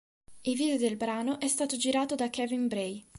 [0.41, 3.05] Il video del brano è stato girato da Kevin Bray.